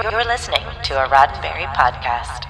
[0.00, 2.44] You're listening to a Roddenberry podcast.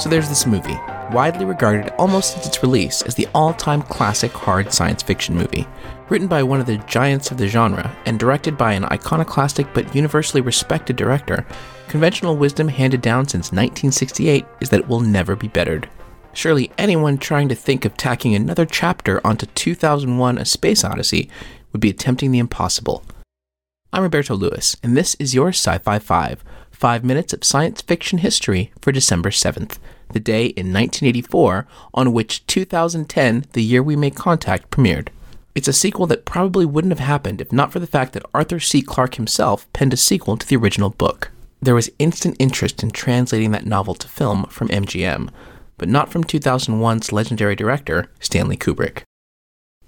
[0.00, 0.76] So there's this movie,
[1.12, 5.66] widely regarded almost since its release as the all time classic hard science fiction movie.
[6.08, 9.94] Written by one of the giants of the genre and directed by an iconoclastic but
[9.94, 11.46] universally respected director,
[11.88, 15.88] conventional wisdom handed down since 1968 is that it will never be bettered.
[16.32, 21.28] Surely anyone trying to think of tacking another chapter onto 2001 A Space Odyssey
[21.72, 23.04] would be attempting the impossible.
[23.92, 28.18] I'm Roberto Lewis, and this is your Sci Fi 5, five minutes of science fiction
[28.18, 29.78] history for December 7th,
[30.12, 35.08] the day in 1984 on which 2010, the year we made contact, premiered.
[35.54, 38.60] It's a sequel that probably wouldn't have happened if not for the fact that Arthur
[38.60, 38.82] C.
[38.82, 41.30] Clarke himself penned a sequel to the original book.
[41.60, 45.28] There was instant interest in translating that novel to film from MGM,
[45.76, 49.02] but not from 2001's legendary director, Stanley Kubrick.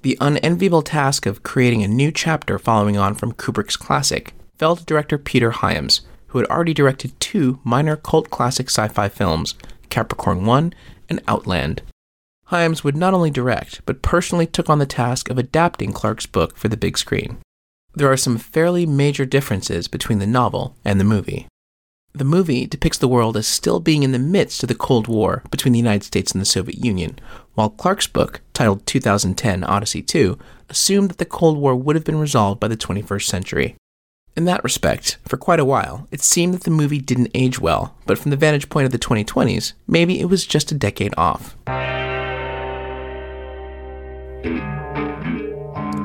[0.02, 4.84] The unenviable task of creating a new chapter following on from Kubrick's classic fell to
[4.84, 9.54] director Peter Hyams, who had already directed two minor cult classic sci fi films,
[9.92, 10.72] Capricorn 1
[11.10, 11.82] and Outland.
[12.46, 16.56] Hyams would not only direct, but personally took on the task of adapting Clarke's book
[16.56, 17.36] for the big screen.
[17.94, 21.46] There are some fairly major differences between the novel and the movie.
[22.14, 25.42] The movie depicts the world as still being in the midst of the Cold War
[25.50, 27.18] between the United States and the Soviet Union,
[27.52, 30.38] while Clarke's book, titled 2010 Odyssey 2,
[30.70, 33.76] assumed that the Cold War would have been resolved by the 21st century.
[34.34, 37.94] In that respect, for quite a while, it seemed that the movie didn't age well,
[38.06, 41.54] but from the vantage point of the 2020s, maybe it was just a decade off.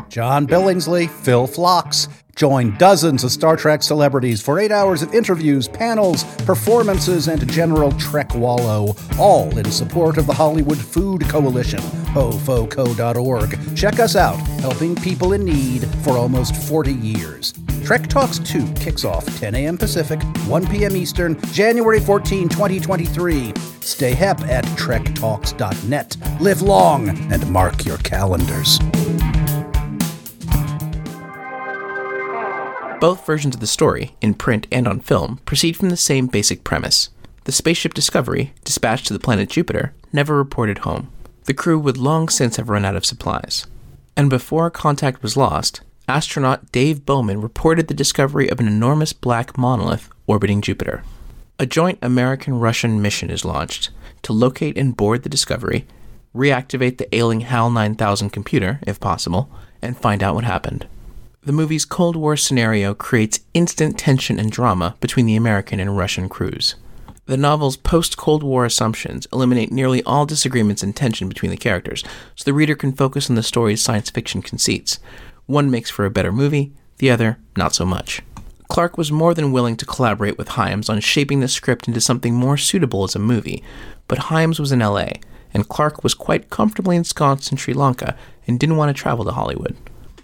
[0.10, 2.10] John Billingsley, Phil Phlox.
[2.36, 7.94] Join dozens of Star Trek celebrities for eight hours of interviews, panels, performances, and general
[7.94, 11.80] Trek wallow, all in support of the Hollywood Food Coalition,
[12.14, 13.76] hofoco.org.
[13.76, 17.54] Check us out, helping people in need for almost 40 years.
[17.88, 19.78] Trek Talks 2 kicks off 10 a.m.
[19.78, 20.98] Pacific, 1 p.m.
[20.98, 23.54] Eastern, January 14, 2023.
[23.80, 26.18] Stay hep at trektalks.net.
[26.42, 28.80] Live long and mark your calendars.
[33.00, 36.66] Both versions of the story, in print and on film, proceed from the same basic
[36.66, 37.08] premise.
[37.46, 41.10] The spaceship Discovery, dispatched to the planet Jupiter, never reported home.
[41.46, 43.66] The crew would long since have run out of supplies.
[44.18, 49.58] And before contact was lost, astronaut Dave Bowman reported the discovery of an enormous black
[49.58, 51.04] monolith orbiting Jupiter.
[51.60, 53.90] A joint American Russian mission is launched
[54.22, 55.86] to locate and board the Discovery,
[56.36, 59.50] reactivate the ailing HAL 9000 computer, if possible,
[59.82, 60.88] and find out what happened.
[61.42, 66.30] The movie's Cold War scenario creates instant tension and drama between the American and Russian
[66.30, 66.76] crews.
[67.26, 72.04] The novel's post Cold War assumptions eliminate nearly all disagreements and tension between the characters,
[72.36, 75.00] so the reader can focus on the story's science fiction conceits.
[75.48, 78.22] One makes for a better movie, the other, not so much.
[78.70, 82.36] Clarke was more than willing to collaborate with Hyams on shaping the script into something
[82.36, 83.64] more suitable as a movie,
[84.08, 85.10] but Hyams was in LA,
[85.54, 88.16] and Clarke was quite comfortably ensconced in Sri Lanka
[88.46, 89.76] and didn't want to travel to Hollywood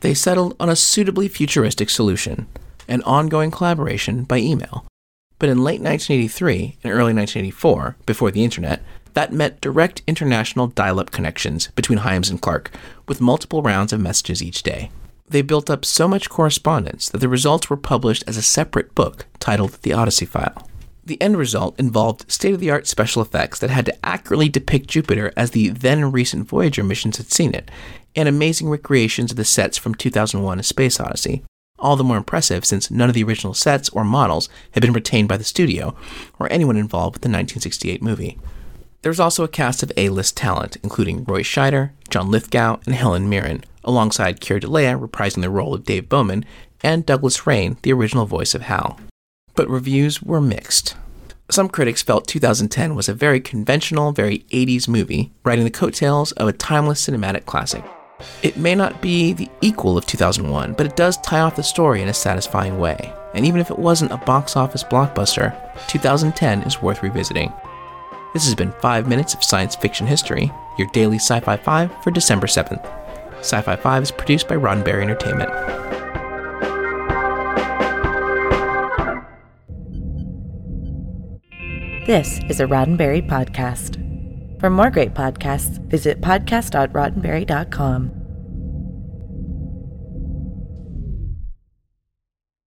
[0.04, 2.46] they settled on a suitably futuristic solution
[2.90, 4.86] an ongoing collaboration by email.
[5.40, 11.00] But in late 1983 and early 1984, before the internet, that meant direct international dial
[11.00, 12.72] up connections between Hyams and Clarke,
[13.08, 14.92] with multiple rounds of messages each day.
[15.34, 19.26] They built up so much correspondence that the results were published as a separate book
[19.40, 20.70] titled The Odyssey File.
[21.04, 24.90] The end result involved state of the art special effects that had to accurately depict
[24.90, 27.72] Jupiter as the then recent Voyager missions had seen it,
[28.16, 31.44] and amazing recreations of the sets from 2001 A Space Odyssey.
[31.80, 35.30] All the more impressive since none of the original sets or models had been retained
[35.30, 35.96] by the studio
[36.38, 38.38] or anyone involved with the 1968 movie.
[39.02, 42.94] There was also a cast of A list talent, including Roy Scheider, John Lithgow, and
[42.94, 46.46] Helen Mirren, alongside Keir Dullea reprising the role of Dave Bowman,
[46.84, 49.00] and Douglas Rain, the original voice of Hal.
[49.56, 50.96] But reviews were mixed.
[51.50, 56.48] Some critics felt 2010 was a very conventional, very 80s movie, riding the coattails of
[56.48, 57.84] a timeless cinematic classic.
[58.44, 62.04] It may not be the equal of 2001, but it does tie off the story
[62.04, 63.12] in a satisfying way.
[63.34, 65.58] And even if it wasn't a box office blockbuster,
[65.88, 67.52] 2010 is worth revisiting.
[68.34, 72.10] This has been 5 minutes of science fiction history, your daily Sci Fi 5 for
[72.10, 72.84] December 7th.
[73.40, 75.52] Sci Fi 5 is produced by Roddenberry Entertainment.
[82.08, 84.00] This is a Roddenberry podcast.
[84.60, 88.23] For more great podcasts, visit podcast.roddenberry.com.